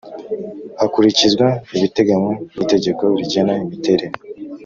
[0.79, 1.47] hakurikizwa
[1.77, 4.07] ibiteganywa n Itegeko rigena imiterere